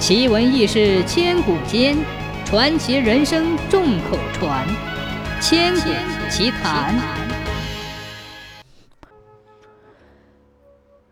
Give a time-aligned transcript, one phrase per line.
[0.00, 1.94] 奇闻异事千古间，
[2.46, 4.66] 传奇人生众口传。
[5.42, 5.90] 千古
[6.30, 6.98] 奇谈。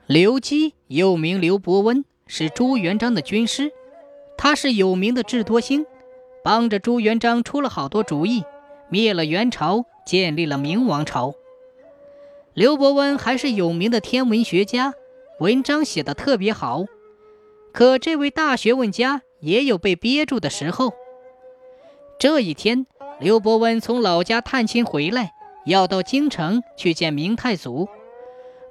[0.07, 3.71] 刘基又名刘伯温，是朱元璋的军师。
[4.39, 5.85] 他是有名的智多星，
[6.43, 8.43] 帮着朱元璋出了好多主意，
[8.89, 11.35] 灭了元朝，建立了明王朝。
[12.55, 14.95] 刘伯温还是有名的天文学家，
[15.41, 16.87] 文章写的特别好。
[17.73, 20.93] 可这位大学问家也有被憋住的时候。
[22.19, 22.87] 这一天，
[23.21, 25.33] 刘伯温从老家探亲回来，
[25.67, 27.89] 要到京城去见明太祖。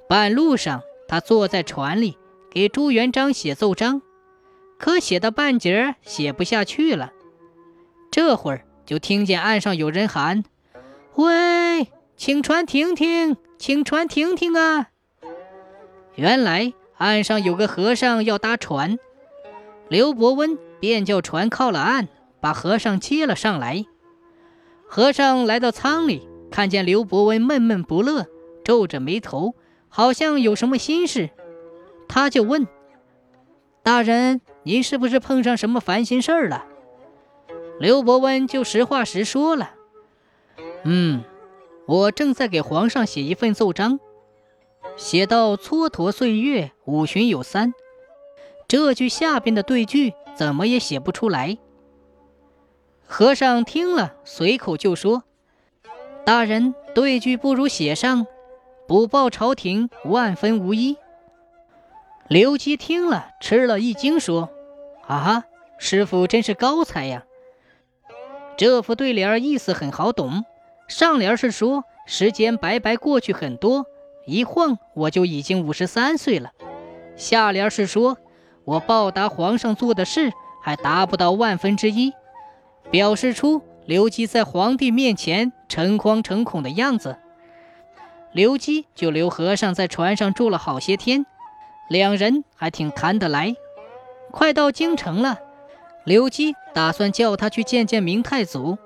[0.08, 2.18] 半路上，他坐在船里
[2.50, 4.02] 给朱元璋写奏章，
[4.78, 7.12] 可写到半截写不下去了。
[8.10, 10.44] 这会儿就听见岸上有人喊
[11.16, 14.90] ：“喂，请船停停，请船停停啊！”
[16.16, 16.74] 原来。
[16.98, 18.98] 岸上有个和尚要搭船，
[19.88, 22.08] 刘伯温便叫船靠了岸，
[22.40, 23.84] 把和尚接了上来。
[24.88, 28.26] 和尚来到舱里，看见刘伯温闷闷不乐，
[28.64, 29.54] 皱着眉头，
[29.88, 31.30] 好像有什么心事。
[32.08, 32.66] 他就问
[33.84, 36.64] ：“大人，您是不是碰上什么烦心事儿了？”
[37.78, 39.70] 刘伯温就实话实说了
[40.82, 41.22] ：“嗯，
[41.86, 44.00] 我正在给皇上写一份奏章。”
[44.98, 47.72] 写到蹉跎岁月，五旬有三。
[48.66, 51.56] 这句下边的对句怎么也写不出来。
[53.06, 55.22] 和尚听了，随口就说
[56.26, 58.26] ：“大人，对句不如写上
[58.88, 60.96] ‘不报朝廷，万分无一’。”
[62.26, 64.50] 刘基听了，吃了一惊，说
[65.06, 65.44] ：“啊，
[65.78, 67.24] 师傅真是高才呀！
[68.56, 70.44] 这副对联意思很好懂。
[70.88, 73.86] 上联是说时间白白过去很多。”
[74.28, 76.52] 一晃我就已经五十三岁了。
[77.16, 78.18] 下联是说，
[78.64, 80.30] 我报答皇上做的事
[80.62, 82.12] 还达不到万分之一，
[82.90, 87.16] 表示出刘基在皇帝面前诚惶诚恐的样子。
[88.32, 91.24] 刘基就留和尚在船上住了好些天，
[91.88, 93.56] 两人还挺谈得来。
[94.30, 95.38] 快到京城了，
[96.04, 98.76] 刘基打算叫他去见见明太祖，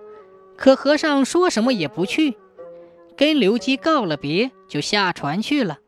[0.56, 2.38] 可和尚说什么也不去。
[3.16, 5.78] 跟刘基告了别，就下船去了。